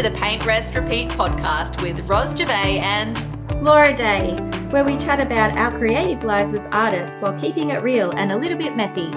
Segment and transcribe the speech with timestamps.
[0.00, 3.22] to the Paint Rest Repeat podcast with Ros Gervais and
[3.62, 4.34] Laura Day,
[4.70, 8.36] where we chat about our creative lives as artists while keeping it real and a
[8.36, 9.10] little bit messy.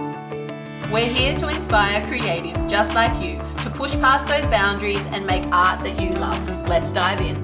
[0.91, 5.45] We're here to inspire creatives just like you to push past those boundaries and make
[5.53, 6.67] art that you love.
[6.67, 7.35] Let's dive in.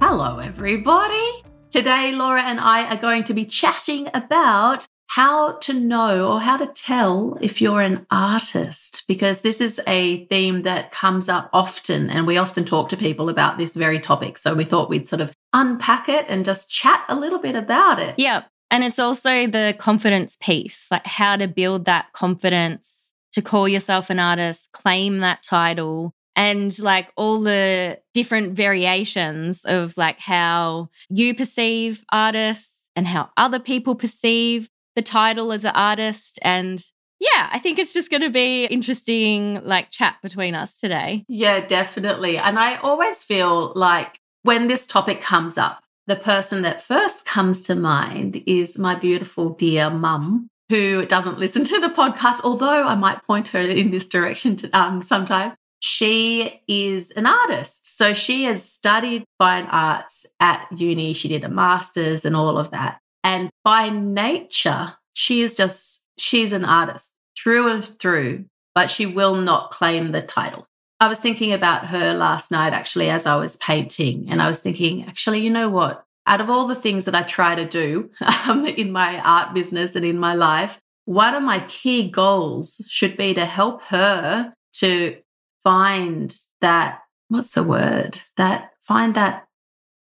[0.00, 1.44] Hello, everybody.
[1.70, 6.56] Today, Laura and I are going to be chatting about how to know or how
[6.56, 12.10] to tell if you're an artist, because this is a theme that comes up often.
[12.10, 14.36] And we often talk to people about this very topic.
[14.38, 17.98] So we thought we'd sort of unpack it and just chat a little bit about
[17.98, 18.14] it.
[18.18, 18.42] Yeah.
[18.70, 22.94] And it's also the confidence piece, like how to build that confidence
[23.32, 29.96] to call yourself an artist, claim that title, and like all the different variations of
[29.96, 36.40] like how you perceive artists and how other people perceive the title as an artist.
[36.42, 36.82] And
[37.20, 41.24] yeah, I think it's just going to be interesting, like chat between us today.
[41.28, 42.36] Yeah, definitely.
[42.36, 47.62] And I always feel like when this topic comes up, the person that first comes
[47.62, 52.96] to mind is my beautiful dear mum, who doesn't listen to the podcast, although I
[52.96, 55.54] might point her in this direction to, um, sometime.
[55.80, 57.96] She is an artist.
[57.96, 61.12] So she has studied fine arts at uni.
[61.12, 62.98] She did a master's and all of that.
[63.38, 69.36] And by nature, she is just, she's an artist through and through, but she will
[69.36, 70.66] not claim the title.
[70.98, 74.26] I was thinking about her last night, actually, as I was painting.
[74.28, 76.04] And I was thinking, actually, you know what?
[76.26, 78.10] Out of all the things that I try to do
[78.48, 83.16] um, in my art business and in my life, one of my key goals should
[83.16, 85.16] be to help her to
[85.62, 88.20] find that, what's the word?
[88.36, 89.47] That, find that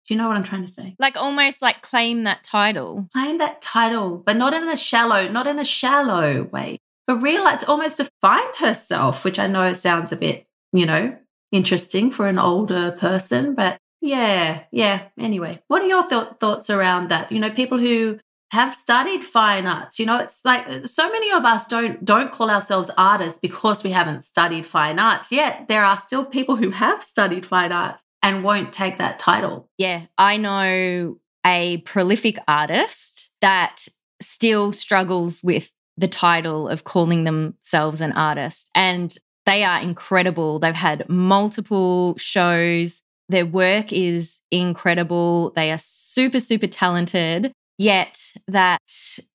[0.10, 0.96] do you know what I'm trying to say?
[0.98, 3.08] Like almost like claim that title.
[3.14, 7.64] Claim that title, but not in a shallow, not in a shallow way, but realize
[7.66, 11.16] almost to find herself, which I know sounds a bit, you know,
[11.52, 15.10] interesting for an older person, but yeah, yeah.
[15.20, 17.32] Anyway, what are your th- thoughts around that?
[17.32, 18.18] You know, people who
[18.52, 20.00] have studied fine arts.
[20.00, 23.92] You know, it's like so many of us don't don't call ourselves artists because we
[23.92, 25.32] haven't studied fine arts.
[25.32, 29.70] Yet there are still people who have studied fine arts and won't take that title.
[29.78, 33.88] Yeah, I know a prolific artist that
[34.22, 38.70] still struggles with the title of calling themselves an artist.
[38.74, 39.16] And
[39.46, 40.60] they are incredible.
[40.60, 43.02] They've had multiple shows.
[43.28, 45.52] Their work is incredible.
[45.52, 47.52] They are super, super talented.
[47.78, 48.82] Yet that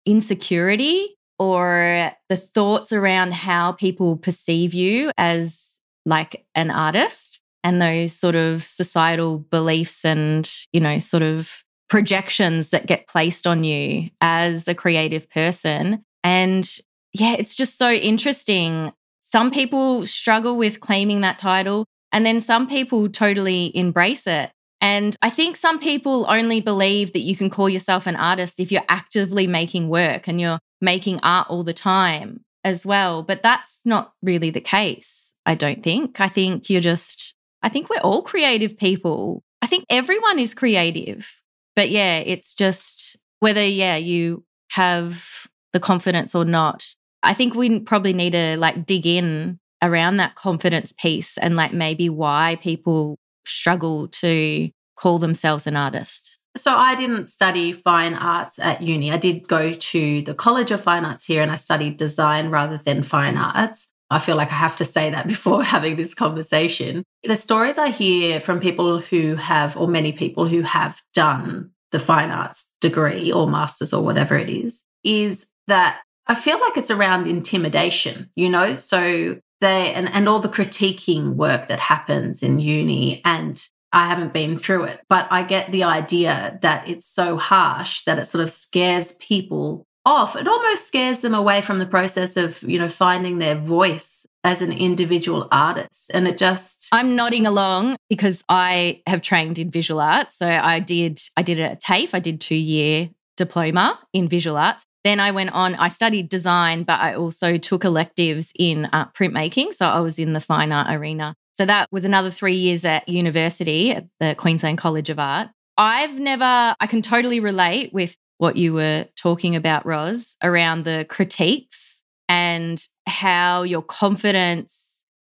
[0.04, 8.12] insecurity or the thoughts around how people perceive you as like an artist and those
[8.12, 14.08] sort of societal beliefs and, you know, sort of projections that get placed on you
[14.20, 16.04] as a creative person.
[16.24, 16.68] And
[17.12, 18.92] yeah, it's just so interesting.
[19.22, 24.50] Some people struggle with claiming that title, and then some people totally embrace it.
[24.80, 28.72] And I think some people only believe that you can call yourself an artist if
[28.72, 33.22] you're actively making work and you're making art all the time as well.
[33.22, 36.20] But that's not really the case, I don't think.
[36.20, 39.42] I think you're just I think we're all creative people.
[39.60, 41.30] I think everyone is creative.
[41.76, 46.84] But yeah, it's just whether, yeah, you have the confidence or not.
[47.22, 51.72] I think we probably need to like dig in around that confidence piece and like
[51.72, 56.38] maybe why people struggle to call themselves an artist.
[56.56, 59.10] So I didn't study fine arts at uni.
[59.10, 62.76] I did go to the College of Fine Arts here and I studied design rather
[62.76, 63.91] than fine arts.
[64.12, 67.04] I feel like I have to say that before having this conversation.
[67.24, 71.98] The stories I hear from people who have, or many people who have done the
[71.98, 76.90] fine arts degree or master's or whatever it is, is that I feel like it's
[76.90, 78.76] around intimidation, you know?
[78.76, 83.20] So they, and, and all the critiquing work that happens in uni.
[83.24, 88.04] And I haven't been through it, but I get the idea that it's so harsh
[88.04, 90.36] that it sort of scares people off.
[90.36, 94.62] It almost scares them away from the process of, you know, finding their voice as
[94.62, 96.10] an individual artist.
[96.12, 100.36] And it just I'm nodding along because I have trained in visual arts.
[100.36, 102.14] So I did I did it at TAFE.
[102.14, 104.84] I did 2-year diploma in visual arts.
[105.04, 109.74] Then I went on, I studied design, but I also took electives in uh, printmaking.
[109.74, 111.34] So I was in the fine art arena.
[111.54, 115.48] So that was another three years at university at the Queensland College of Art.
[115.76, 121.06] I've never, I can totally relate with what you were talking about, Ros, around the
[121.08, 124.76] critiques and how your confidence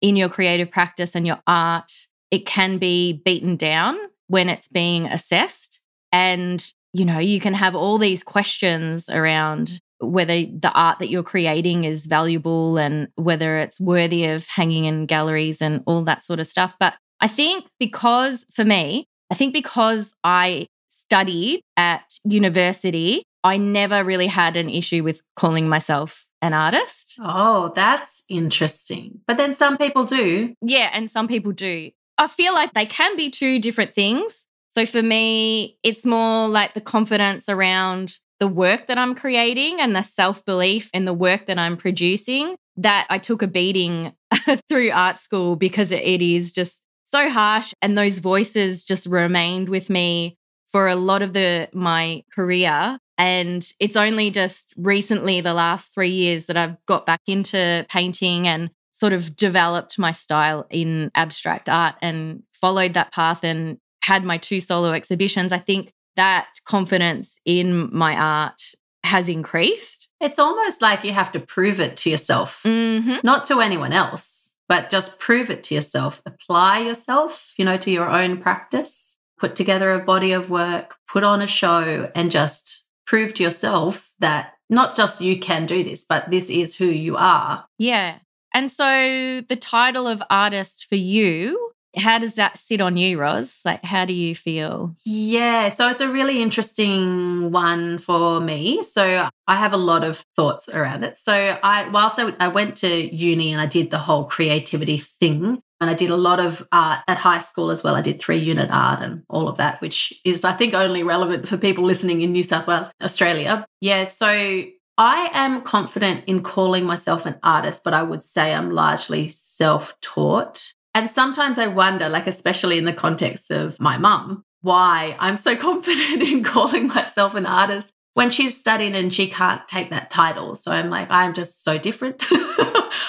[0.00, 1.92] in your creative practice and your art,
[2.32, 5.80] it can be beaten down when it's being assessed.
[6.10, 11.22] And, you know, you can have all these questions around whether the art that you're
[11.22, 16.40] creating is valuable and whether it's worthy of hanging in galleries and all that sort
[16.40, 16.74] of stuff.
[16.80, 20.66] But I think because for me, I think because I
[21.08, 27.18] studied at university, I never really had an issue with calling myself an artist.
[27.22, 29.20] Oh, that's interesting.
[29.26, 30.54] But then some people do.
[30.60, 31.90] Yeah, and some people do.
[32.18, 34.46] I feel like they can be two different things.
[34.74, 39.96] So for me, it's more like the confidence around the work that I'm creating and
[39.96, 44.12] the self belief in the work that I'm producing that I took a beating
[44.68, 47.72] through art school because it is just so harsh.
[47.80, 50.36] And those voices just remained with me
[50.72, 52.98] for a lot of the my career.
[53.18, 58.46] And it's only just recently, the last three years, that I've got back into painting
[58.46, 64.24] and sort of developed my style in abstract art and followed that path and had
[64.24, 65.52] my two solo exhibitions.
[65.52, 68.62] I think that confidence in my art
[69.04, 70.08] has increased.
[70.20, 73.16] It's almost like you have to prove it to yourself, Mm-hmm.
[73.22, 76.22] not to anyone else, but just prove it to yourself.
[76.26, 81.24] Apply yourself, you know, to your own practice, put together a body of work, put
[81.24, 86.04] on a show, and just prove to yourself that not just you can do this,
[86.04, 87.64] but this is who you are.
[87.78, 88.18] Yeah.
[88.54, 93.60] And so the title of artist for you, how does that sit on you, Ros?
[93.64, 94.94] Like, how do you feel?
[95.04, 98.82] Yeah, so it's a really interesting one for me.
[98.82, 101.16] So I have a lot of thoughts around it.
[101.16, 105.62] So I, whilst I, I went to uni and I did the whole creativity thing,
[105.80, 107.94] and I did a lot of art at high school as well.
[107.94, 111.46] I did three unit art and all of that, which is, I think, only relevant
[111.46, 113.66] for people listening in New South Wales, Australia.
[113.80, 114.64] Yeah, so
[114.98, 120.00] I am confident in calling myself an artist, but I would say I'm largely self
[120.00, 120.72] taught.
[120.96, 125.54] And sometimes I wonder, like, especially in the context of my mum, why I'm so
[125.68, 130.54] confident in calling myself an artist when she's studying and she can't take that title.
[130.54, 132.24] So I'm like, I'm just so different.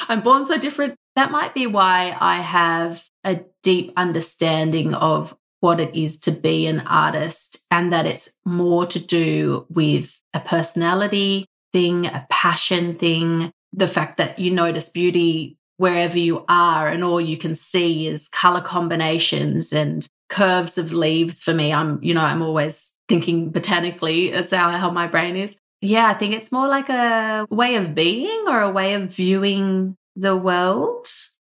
[0.09, 0.95] I'm born so different.
[1.15, 6.67] That might be why I have a deep understanding of what it is to be
[6.67, 13.53] an artist and that it's more to do with a personality thing, a passion thing,
[13.71, 18.27] the fact that you notice beauty wherever you are and all you can see is
[18.27, 24.29] color combinations and curves of leaves for me i'm you know i'm always thinking botanically
[24.29, 27.95] that's how, how my brain is yeah i think it's more like a way of
[27.95, 31.07] being or a way of viewing the world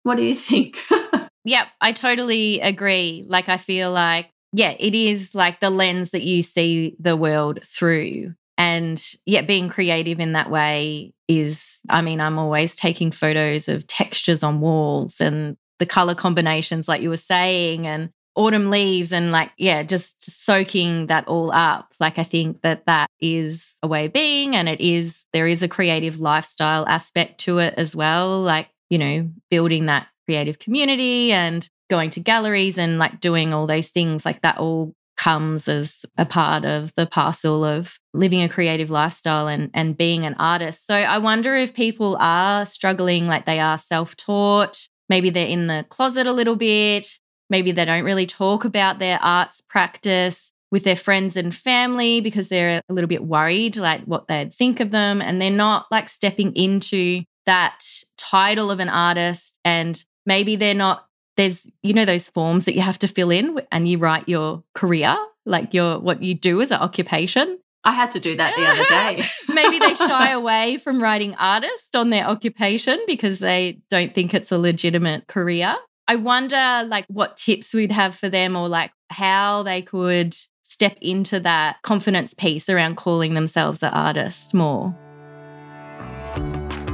[0.03, 0.77] what do you think
[1.45, 3.25] Yep, I totally agree.
[3.27, 7.63] Like, I feel like, yeah, it is like the lens that you see the world
[7.63, 8.33] through.
[8.69, 13.87] And yeah, being creative in that way is, I mean, I'm always taking photos of
[13.87, 19.31] textures on walls and the color combinations, like you were saying, and autumn leaves, and
[19.31, 21.93] like, yeah, just soaking that all up.
[21.99, 25.63] Like, I think that that is a way of being, and it is, there is
[25.63, 28.41] a creative lifestyle aspect to it as well.
[28.41, 33.65] Like, you know, building that creative community and going to galleries and like doing all
[33.65, 38.49] those things like that all comes as a part of the parcel of living a
[38.49, 40.87] creative lifestyle and and being an artist.
[40.87, 45.85] So I wonder if people are struggling like they are self-taught, maybe they're in the
[45.89, 47.07] closet a little bit,
[47.49, 52.47] maybe they don't really talk about their arts practice with their friends and family because
[52.47, 56.07] they're a little bit worried like what they'd think of them and they're not like
[56.07, 57.83] stepping into that
[58.17, 61.08] title of an artist and maybe they're not
[61.39, 64.61] there's you know those forms that you have to fill in and you write your
[64.75, 67.57] career like your what you do as an occupation?
[67.85, 69.25] I had to do that the other day.
[69.53, 74.51] Maybe they shy away from writing artist on their occupation because they don't think it's
[74.51, 75.77] a legitimate career.
[76.05, 80.97] I wonder like what tips we'd have for them or like how they could step
[81.01, 84.93] into that confidence piece around calling themselves an artist more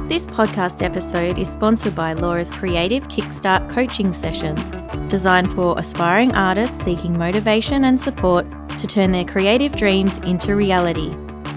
[0.08, 4.62] This podcast episode is sponsored by Laura's Creative Kickstart coaching sessions,
[5.10, 8.46] designed for aspiring artists seeking motivation and support
[8.78, 11.08] to turn their creative dreams into reality.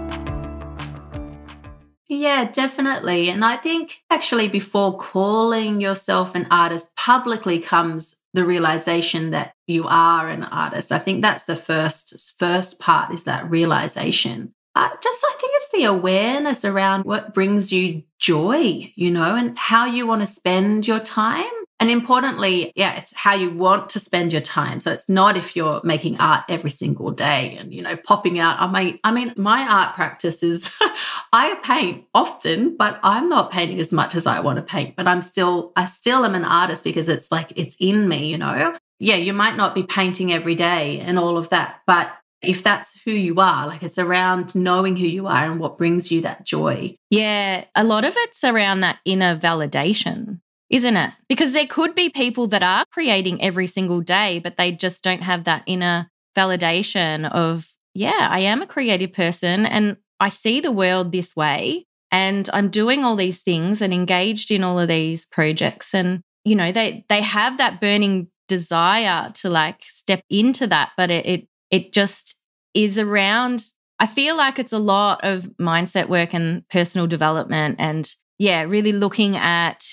[2.06, 3.30] Yeah, definitely.
[3.30, 9.86] And I think actually before calling yourself an artist publicly comes the realization that you
[9.86, 10.92] are an artist.
[10.92, 14.54] I think that's the first first part is that realization.
[14.74, 19.58] Uh, just I think it's the awareness around what brings you joy, you know, and
[19.58, 21.50] how you want to spend your time.
[21.82, 24.78] And importantly, yeah, it's how you want to spend your time.
[24.78, 28.60] So it's not if you're making art every single day and, you know, popping out.
[28.60, 30.72] I mean, I mean, my art practice is
[31.32, 34.94] I paint often, but I'm not painting as much as I want to paint.
[34.94, 38.38] But I'm still, I still am an artist because it's like, it's in me, you
[38.38, 38.78] know.
[39.00, 42.12] yeah, you might not be painting every day and all of that, but
[42.42, 46.12] if that's who you are, like it's around knowing who you are and what brings
[46.12, 46.94] you that joy.
[47.10, 50.40] Yeah, a lot of it's around that inner validation,
[50.72, 51.12] isn't it?
[51.28, 55.22] Because there could be people that are creating every single day, but they just don't
[55.22, 60.72] have that inner validation of, yeah, I am a creative person and I see the
[60.72, 65.26] world this way and I'm doing all these things and engaged in all of these
[65.26, 70.90] projects and you know they they have that burning desire to like step into that
[70.96, 72.36] but it it, it just
[72.74, 73.64] is around
[73.98, 78.90] I feel like it's a lot of mindset work and personal development and yeah, really
[78.90, 79.84] looking at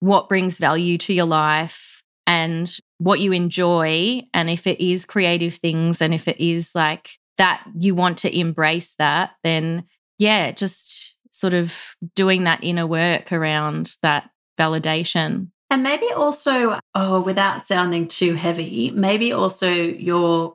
[0.00, 5.54] what brings value to your life and what you enjoy and if it is creative
[5.54, 9.84] things and if it is like that you want to embrace that then
[10.18, 15.48] yeah, just sort of doing that inner work around that validation.
[15.68, 20.54] And maybe also, oh, without sounding too heavy, maybe also your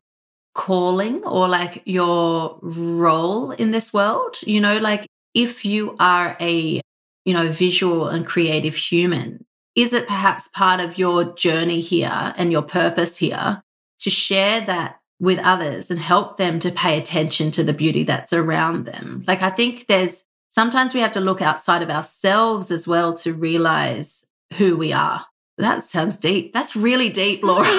[0.53, 4.37] calling or like your role in this world.
[4.43, 6.81] You know, like if you are a,
[7.25, 12.51] you know, visual and creative human, is it perhaps part of your journey here and
[12.51, 13.61] your purpose here
[13.99, 18.33] to share that with others and help them to pay attention to the beauty that's
[18.33, 19.23] around them?
[19.27, 23.33] Like, I think there's sometimes we have to look outside of ourselves as well to
[23.33, 24.25] realize
[24.57, 25.25] who we are.
[25.57, 26.53] That sounds deep.
[26.53, 27.65] That's really deep, Laura.
[27.65, 27.75] Where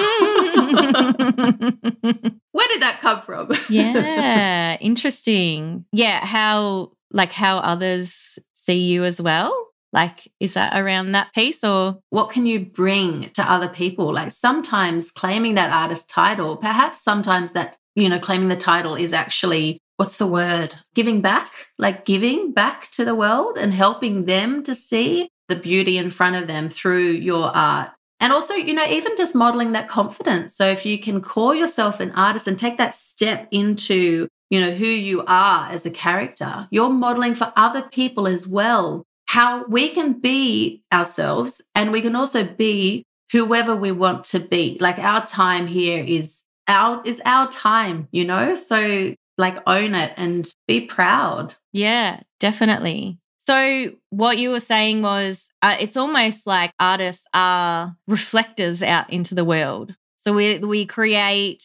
[2.67, 3.51] did that come from?
[3.69, 5.85] yeah, interesting.
[5.91, 8.32] Yeah, how like how others
[8.65, 9.67] see you as well?
[9.91, 11.99] Like, is that around that piece or?
[12.09, 14.11] What can you bring to other people?
[14.11, 19.13] Like, sometimes claiming that artist title, perhaps sometimes that, you know, claiming the title is
[19.13, 20.73] actually, what's the word?
[20.95, 25.97] Giving back, like giving back to the world and helping them to see the beauty
[25.97, 27.91] in front of them through your art.
[28.19, 30.55] And also, you know, even just modeling that confidence.
[30.55, 34.71] So if you can call yourself an artist and take that step into, you know,
[34.71, 39.89] who you are as a character, you're modeling for other people as well how we
[39.89, 44.77] can be ourselves and we can also be whoever we want to be.
[44.79, 48.53] Like our time here is our is our time, you know?
[48.55, 51.55] So like own it and be proud.
[51.71, 53.17] Yeah, definitely.
[53.45, 59.35] So, what you were saying was uh, it's almost like artists are reflectors out into
[59.35, 59.95] the world.
[60.19, 61.63] So, we, we create,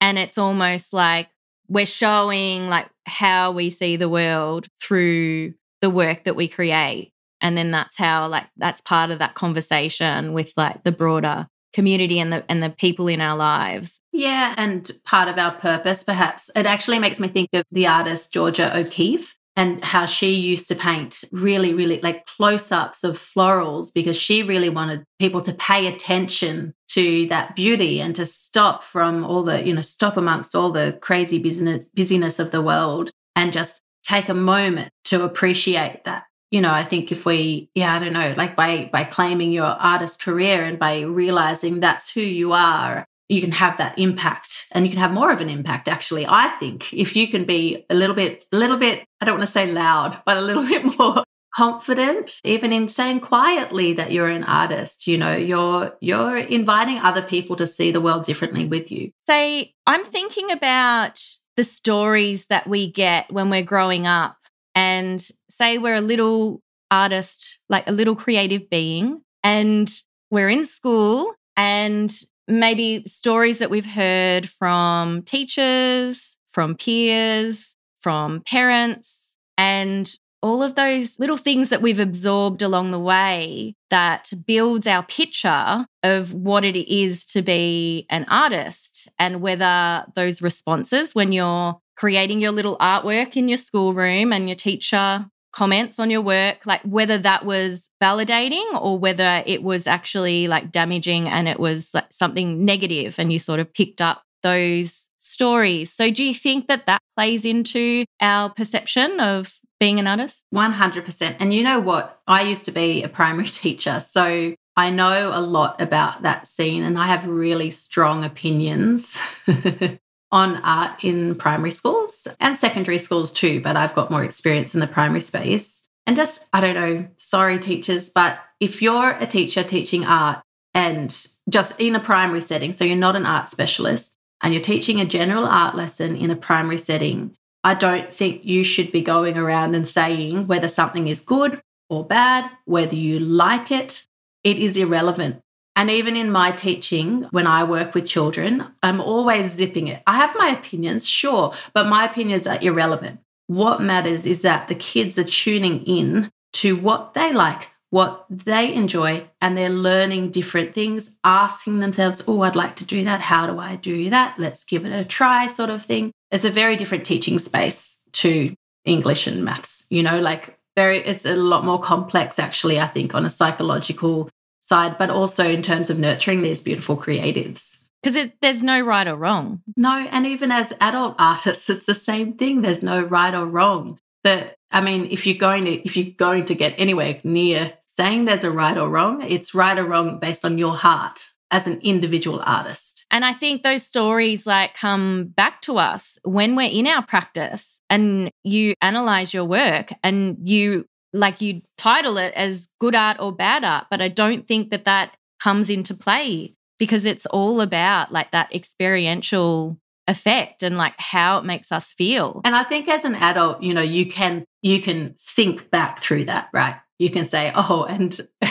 [0.00, 1.28] and it's almost like
[1.68, 7.12] we're showing like how we see the world through the work that we create.
[7.40, 12.18] And then that's how, like, that's part of that conversation with like the broader community
[12.18, 14.00] and the and the people in our lives.
[14.12, 16.50] Yeah, and part of our purpose perhaps.
[16.56, 20.74] It actually makes me think of the artist Georgia O'Keeffe and how she used to
[20.74, 25.86] paint really, really like close ups of florals because she really wanted people to pay
[25.86, 30.72] attention to that beauty and to stop from all the, you know, stop amongst all
[30.72, 36.24] the crazy business, busyness of the world and just take a moment to appreciate that.
[36.50, 39.64] You know, I think if we, yeah, I don't know, like by by claiming your
[39.64, 44.84] artist career and by realizing that's who you are you can have that impact and
[44.84, 47.94] you can have more of an impact actually i think if you can be a
[47.94, 50.98] little bit a little bit i don't want to say loud but a little bit
[50.98, 51.22] more
[51.54, 57.22] confident even in saying quietly that you're an artist you know you're you're inviting other
[57.22, 59.10] people to see the world differently with you.
[59.28, 61.22] Say i'm thinking about
[61.56, 64.36] the stories that we get when we're growing up
[64.74, 71.32] and say we're a little artist like a little creative being and we're in school
[71.56, 72.12] and
[72.48, 79.20] maybe stories that we've heard from teachers, from peers, from parents,
[79.56, 85.02] and all of those little things that we've absorbed along the way that builds our
[85.04, 91.80] picture of what it is to be an artist and whether those responses when you're
[91.96, 95.24] creating your little artwork in your schoolroom and your teacher
[95.54, 100.72] comments on your work, like whether that was validating or whether it was actually like
[100.72, 105.92] damaging and it was like something negative and you sort of picked up those stories.
[105.92, 110.44] So do you think that that plays into our perception of being an artist?
[110.52, 111.36] 100%.
[111.38, 112.20] And you know what?
[112.26, 114.00] I used to be a primary teacher.
[114.00, 119.16] So I know a lot about that scene and I have really strong opinions
[120.34, 124.80] on art in primary schools and secondary schools too, but I've got more experience in
[124.80, 125.86] the primary space.
[126.08, 130.42] And just, I don't know, sorry, teachers, but if you're a teacher teaching art
[130.74, 131.08] and
[131.48, 135.04] just in a primary setting, so you're not an art specialist and you're teaching a
[135.04, 139.76] general art lesson in a primary setting, I don't think you should be going around
[139.76, 144.04] and saying whether something is good or bad, whether you like it.
[144.42, 145.44] It is irrelevant
[145.76, 150.02] And even in my teaching, when I work with children, I'm always zipping it.
[150.06, 153.20] I have my opinions, sure, but my opinions are irrelevant.
[153.48, 158.72] What matters is that the kids are tuning in to what they like, what they
[158.72, 163.20] enjoy, and they're learning different things, asking themselves, Oh, I'd like to do that.
[163.20, 164.38] How do I do that?
[164.38, 166.12] Let's give it a try, sort of thing.
[166.30, 168.54] It's a very different teaching space to
[168.84, 173.14] English and maths, you know, like very, it's a lot more complex, actually, I think,
[173.14, 174.28] on a psychological
[174.64, 177.82] side, but also in terms of nurturing these beautiful creatives.
[178.02, 179.62] Because there's no right or wrong.
[179.76, 182.60] No, and even as adult artists, it's the same thing.
[182.60, 183.98] There's no right or wrong.
[184.22, 188.24] But I mean, if you're going to if you're going to get anywhere near saying
[188.24, 191.78] there's a right or wrong, it's right or wrong based on your heart as an
[191.82, 193.06] individual artist.
[193.10, 197.80] And I think those stories like come back to us when we're in our practice
[197.88, 203.32] and you analyze your work and you like you title it as good art or
[203.32, 208.12] bad art, but I don't think that that comes into play because it's all about
[208.12, 212.42] like that experiential effect and like how it makes us feel.
[212.44, 216.24] And I think as an adult, you know, you can you can think back through
[216.26, 216.76] that, right?
[216.98, 218.20] You can say, "Oh, and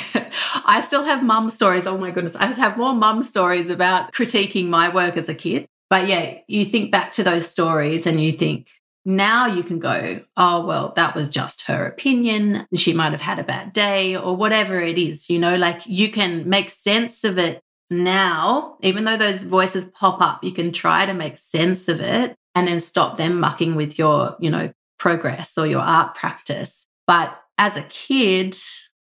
[0.65, 1.86] I still have mum stories.
[1.86, 5.67] Oh my goodness, I have more mum stories about critiquing my work as a kid."
[5.89, 8.67] But yeah, you think back to those stories and you think,
[9.05, 12.65] now you can go, oh, well, that was just her opinion.
[12.74, 15.29] She might have had a bad day or whatever it is.
[15.29, 20.22] You know, like you can make sense of it now, even though those voices pop
[20.22, 24.00] up, you can try to make sense of it and then stop them mucking with
[24.00, 26.88] your, you know, progress or your art practice.
[27.05, 28.55] But as a kid,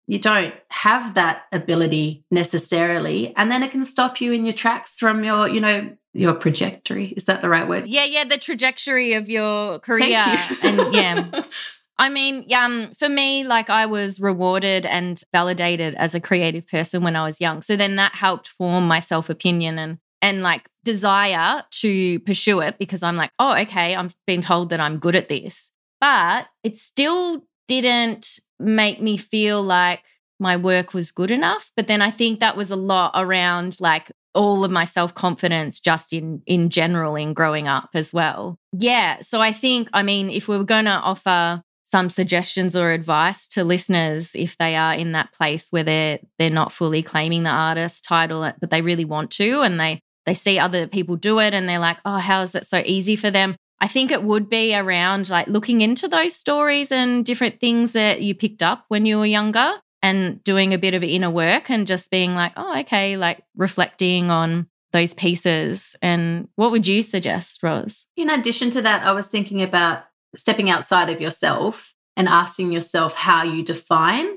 [0.07, 3.33] you don't have that ability necessarily.
[3.35, 7.07] And then it can stop you in your tracks from your, you know, your trajectory.
[7.07, 7.87] Is that the right word?
[7.87, 10.17] Yeah, yeah, the trajectory of your career.
[10.63, 11.43] and yeah.
[11.97, 17.03] I mean, um, for me, like I was rewarded and validated as a creative person
[17.03, 17.61] when I was young.
[17.61, 22.77] So then that helped form my self opinion and and like desire to pursue it
[22.79, 25.69] because I'm like, oh, okay, I'm being told that I'm good at this.
[25.99, 30.03] But it still didn't make me feel like
[30.39, 31.71] my work was good enough.
[31.75, 36.11] But then I think that was a lot around like all of my self-confidence just
[36.11, 38.57] in in general in growing up as well.
[38.71, 41.61] Yeah, so I think I mean if we were going to offer
[41.91, 46.49] some suggestions or advice to listeners if they are in that place where they're they're
[46.49, 50.57] not fully claiming the artist title but they really want to and they they see
[50.57, 53.55] other people do it and they're like, "Oh, how is it so easy for them?"
[53.83, 58.21] I think it would be around like looking into those stories and different things that
[58.21, 61.85] you picked up when you were younger and doing a bit of inner work and
[61.85, 65.97] just being like, oh, okay, like reflecting on those pieces.
[66.01, 68.07] And what would you suggest, Rose?
[68.15, 70.05] In addition to that, I was thinking about
[70.37, 74.27] stepping outside of yourself and asking yourself how you define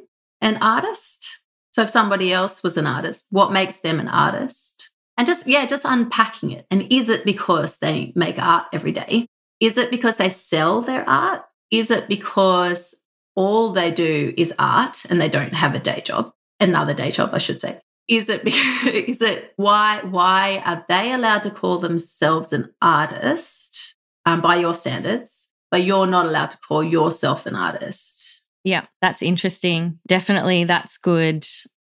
[0.40, 1.40] an artist.
[1.70, 4.90] So if somebody else was an artist, what makes them an artist?
[5.16, 6.66] And just, yeah, just unpacking it.
[6.68, 9.28] And is it because they make art every day?
[9.60, 11.42] Is it because they sell their art?
[11.70, 12.94] Is it because
[13.34, 17.30] all they do is art and they don't have a day job, another day job,
[17.32, 17.80] I should say.
[18.08, 24.40] Is it is it why why are they allowed to call themselves an artist um,
[24.40, 28.44] by your standards, but you're not allowed to call yourself an artist?
[28.64, 29.98] Yeah, that's interesting.
[30.06, 31.46] Definitely, that's good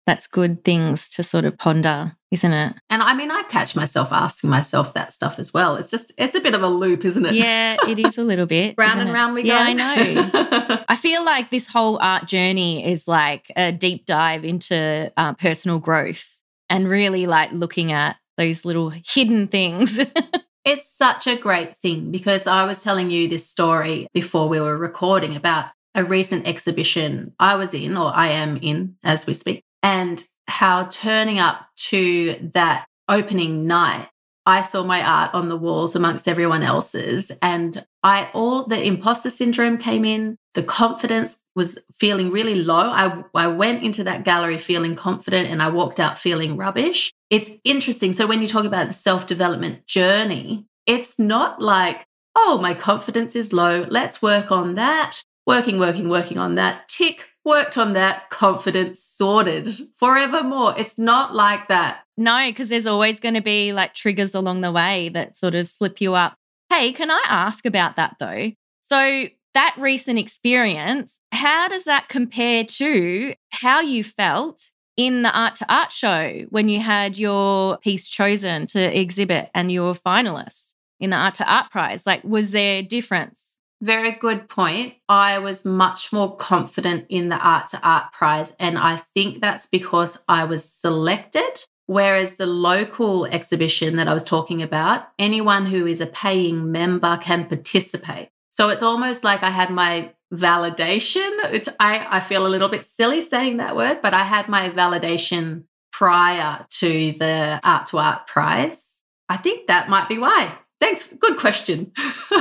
[0.07, 2.75] that's good things to sort of ponder, isn't it?
[2.88, 5.77] And I mean, I catch myself asking myself that stuff as well.
[5.77, 7.35] It's just, it's a bit of a loop, isn't it?
[7.35, 8.75] Yeah, it is a little bit.
[8.79, 9.12] round and it?
[9.12, 9.49] round we go.
[9.49, 10.85] Yeah, I know.
[10.88, 15.81] I feel like this whole art journey is like a deep dive into uh, personal
[15.81, 16.40] growth
[16.71, 19.99] and really like looking at those little hidden things.
[20.64, 24.77] it's such a great thing because I was telling you this story before we were
[24.77, 29.64] recording about a recent exhibition I was in, or I am in as we speak,
[29.87, 34.09] and how turning up to that opening night,
[34.44, 37.31] I saw my art on the walls amongst everyone else's.
[37.40, 40.38] And I, all the imposter syndrome came in.
[40.55, 42.75] The confidence was feeling really low.
[42.75, 47.12] I, I went into that gallery feeling confident and I walked out feeling rubbish.
[47.31, 48.12] It's interesting.
[48.12, 53.37] So when you talk about the self development journey, it's not like, oh, my confidence
[53.37, 53.87] is low.
[53.88, 55.22] Let's work on that.
[55.46, 56.88] Working, working, working on that.
[56.88, 60.74] Tick, worked on that, confidence sorted forevermore.
[60.76, 62.00] It's not like that.
[62.18, 65.68] No, because there's always going to be like triggers along the way that sort of
[65.68, 66.37] slip you up.
[66.68, 68.50] Hey, can I ask about that though?
[68.82, 75.54] So, that recent experience, how does that compare to how you felt in the art
[75.56, 80.74] to art show when you had your piece chosen to exhibit and you were finalist
[81.00, 82.04] in the art to art prize?
[82.04, 83.40] Like, was there a difference?
[83.87, 84.94] Very good point.
[85.09, 88.53] I was much more confident in the Art to Art prize.
[88.59, 94.25] And I think that's because I was selected Whereas the local exhibition that I was
[94.25, 98.29] talking about, anyone who is a paying member can participate.
[98.51, 101.31] So it's almost like I had my validation.
[101.79, 105.64] I, I feel a little bit silly saying that word, but I had my validation
[105.92, 109.03] prior to the Art to Art prize.
[109.29, 110.59] I think that might be why.
[110.80, 111.12] Thanks.
[111.14, 111.92] Good question.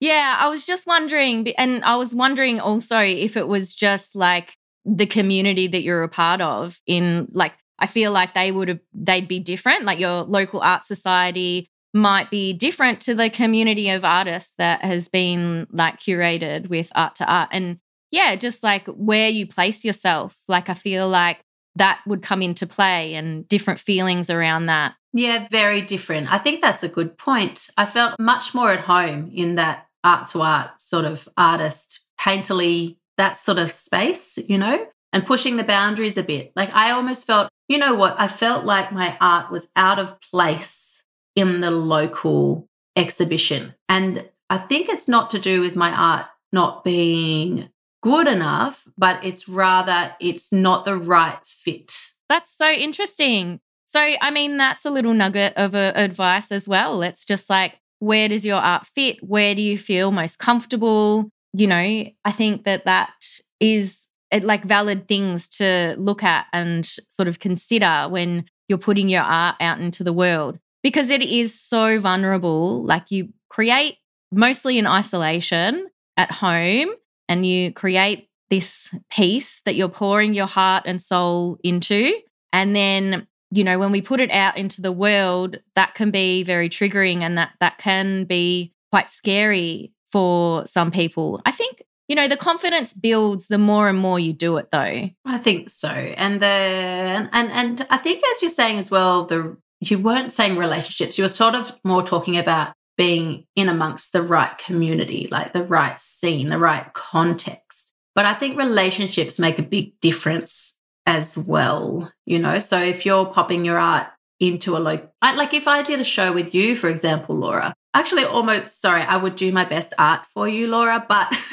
[0.00, 4.56] yeah, I was just wondering, and I was wondering also if it was just like
[4.84, 8.80] the community that you're a part of in like I feel like they would have
[8.92, 9.84] they'd be different.
[9.84, 15.08] Like your local art society might be different to the community of artists that has
[15.08, 17.48] been like curated with art to art.
[17.52, 17.78] And
[18.10, 20.36] yeah, just like where you place yourself.
[20.46, 21.40] Like I feel like
[21.76, 24.94] that would come into play and different feelings around that.
[25.12, 26.32] Yeah, very different.
[26.32, 27.68] I think that's a good point.
[27.76, 32.96] I felt much more at home in that art to art sort of artist, painterly,
[33.16, 36.52] that sort of space, you know, and pushing the boundaries a bit.
[36.54, 40.20] Like I almost felt, you know what, I felt like my art was out of
[40.20, 43.74] place in the local exhibition.
[43.88, 47.68] And I think it's not to do with my art not being
[48.02, 51.92] good enough, but it's rather it's not the right fit.
[52.28, 53.60] That's so interesting.
[53.92, 57.02] So, I mean, that's a little nugget of uh, advice as well.
[57.02, 59.18] It's just like, where does your art fit?
[59.20, 61.28] Where do you feel most comfortable?
[61.52, 63.12] You know, I think that that
[63.58, 69.08] is it, like valid things to look at and sort of consider when you're putting
[69.08, 72.84] your art out into the world because it is so vulnerable.
[72.84, 73.96] Like you create
[74.30, 76.90] mostly in isolation at home
[77.28, 82.12] and you create this piece that you're pouring your heart and soul into.
[82.52, 86.42] And then, you know, when we put it out into the world, that can be
[86.42, 91.40] very triggering and that that can be quite scary for some people.
[91.44, 95.08] I think you know the confidence builds the more and more you do it though.
[95.24, 95.88] I think so.
[95.88, 100.56] And the and and i think as you're saying as well the you weren't saying
[100.56, 105.52] relationships you were sort of more talking about being in amongst the right community like
[105.52, 107.94] the right scene the right context.
[108.14, 112.58] But i think relationships make a big difference as well you know?
[112.58, 114.08] So if you're popping your art
[114.40, 115.10] into a like
[115.54, 119.36] if i did a show with you for example laura actually almost sorry i would
[119.36, 121.28] do my best art for you laura but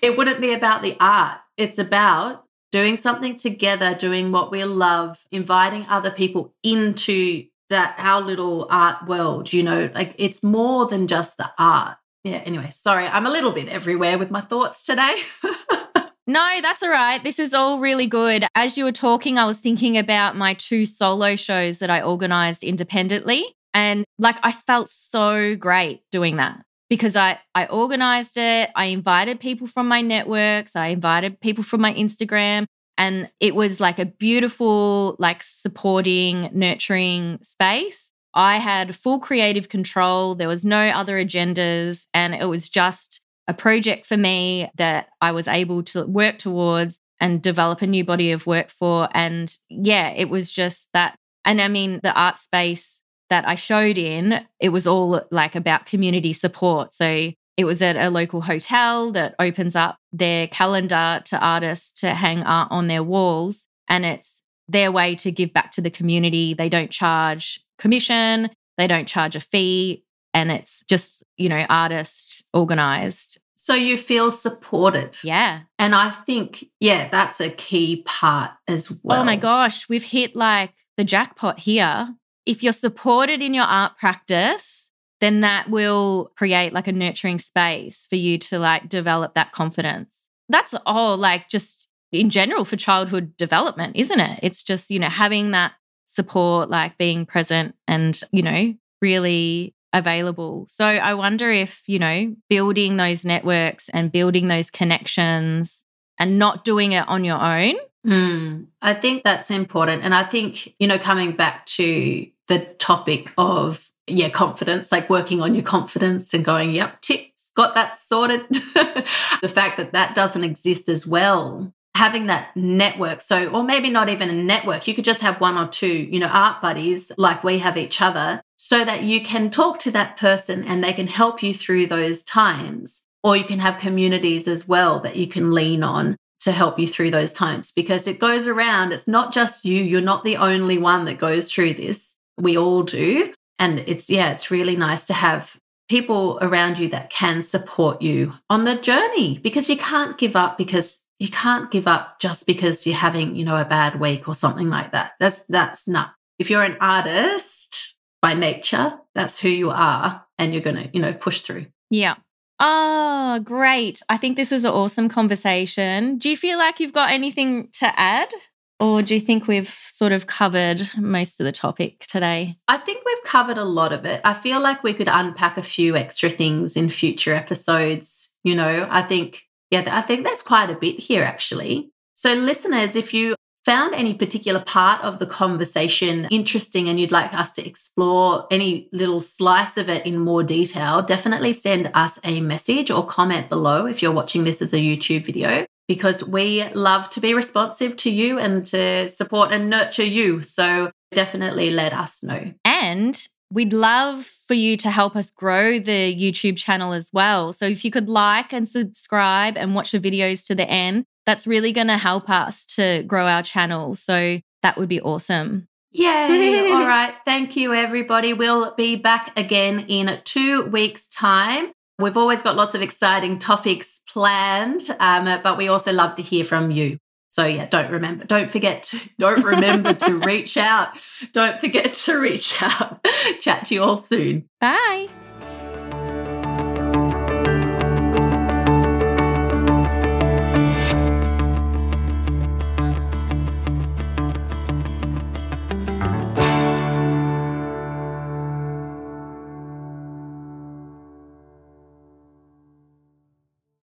[0.00, 1.38] it wouldn't be about the art.
[1.56, 8.20] It's about doing something together doing what we love inviting other people into that our
[8.20, 9.90] little art world you know?
[9.94, 11.96] Like it's more than just the art.
[12.22, 15.16] Yeah anyway sorry i'm a little bit everywhere with my thoughts today
[16.26, 17.22] No, that's all right.
[17.22, 18.46] This is all really good.
[18.54, 22.64] As you were talking, I was thinking about my two solo shows that I organized
[22.64, 23.44] independently.
[23.74, 29.40] And like I felt so great doing that because I I organized it, I invited
[29.40, 34.06] people from my networks, I invited people from my Instagram and it was like a
[34.06, 38.12] beautiful like supporting, nurturing space.
[38.34, 40.34] I had full creative control.
[40.34, 45.32] There was no other agendas and it was just a project for me that I
[45.32, 50.10] was able to work towards and develop a new body of work for and yeah,
[50.10, 54.68] it was just that and I mean the art space that I showed in, it
[54.68, 56.94] was all like about community support.
[56.94, 62.14] So it was at a local hotel that opens up their calendar to artists to
[62.14, 63.66] hang art on their walls.
[63.88, 66.54] And it's their way to give back to the community.
[66.54, 70.03] They don't charge commission, they don't charge a fee.
[70.34, 73.38] And it's just, you know, artist organized.
[73.54, 75.16] So you feel supported.
[75.24, 75.60] Yeah.
[75.78, 79.22] And I think, yeah, that's a key part as well.
[79.22, 82.14] Oh my gosh, we've hit like the jackpot here
[82.46, 88.06] if you're supported in your art practice, then that will create like a nurturing space
[88.08, 90.10] for you to like develop that confidence.
[90.48, 94.40] That's all like just in general for childhood development, isn't it?
[94.42, 95.72] It's just, you know, having that
[96.06, 100.66] support, like being present and, you know, really available.
[100.68, 105.84] So I wonder if, you know, building those networks and building those connections
[106.18, 107.76] and not doing it on your own.
[108.06, 110.04] Mm, I think that's important.
[110.04, 115.40] And I think, you know, coming back to the topic of yeah confidence like working
[115.40, 120.44] on your confidence and going yep ticks got that sorted the fact that that doesn't
[120.44, 125.04] exist as well having that network so or maybe not even a network you could
[125.04, 128.84] just have one or two you know art buddies like we have each other so
[128.84, 133.04] that you can talk to that person and they can help you through those times
[133.22, 136.86] or you can have communities as well that you can lean on to help you
[136.86, 140.76] through those times because it goes around it's not just you you're not the only
[140.76, 143.32] one that goes through this we all do.
[143.58, 145.56] And it's, yeah, it's really nice to have
[145.88, 150.58] people around you that can support you on the journey because you can't give up
[150.58, 154.34] because you can't give up just because you're having, you know, a bad week or
[154.34, 155.12] something like that.
[155.20, 157.93] That's, that's not, if you're an artist
[158.24, 161.66] by nature, that's who you are, and you're going to, you know, push through.
[161.90, 162.14] Yeah.
[162.58, 164.00] Oh, great.
[164.08, 166.16] I think this was an awesome conversation.
[166.16, 168.32] Do you feel like you've got anything to add?
[168.80, 172.56] Or do you think we've sort of covered most of the topic today?
[172.66, 174.22] I think we've covered a lot of it.
[174.24, 178.30] I feel like we could unpack a few extra things in future episodes.
[178.42, 181.90] You know, I think, yeah, I think that's quite a bit here actually.
[182.14, 187.32] So, listeners, if you found any particular part of the conversation interesting and you'd like
[187.32, 192.40] us to explore any little slice of it in more detail, definitely send us a
[192.40, 197.08] message or comment below if you're watching this as a YouTube video, because we love
[197.10, 200.42] to be responsive to you and to support and nurture you.
[200.42, 202.52] So definitely let us know.
[202.64, 207.52] And We'd love for you to help us grow the YouTube channel as well.
[207.52, 211.46] So if you could like and subscribe and watch the videos to the end, that's
[211.46, 213.94] really going to help us to grow our channel.
[213.94, 215.68] So that would be awesome.
[215.92, 216.70] Yay.
[216.72, 217.14] All right.
[217.24, 218.32] Thank you, everybody.
[218.32, 221.72] We'll be back again in two weeks' time.
[221.98, 226.42] We've always got lots of exciting topics planned, um, but we also love to hear
[226.42, 226.98] from you.
[227.28, 230.96] So yeah, don't remember, don't forget, to, don't remember to reach out.
[231.32, 233.04] Don't forget to reach out.
[233.40, 234.48] Chat to you all soon.
[234.60, 235.08] Bye.